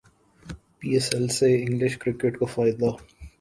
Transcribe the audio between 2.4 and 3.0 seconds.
فائدہ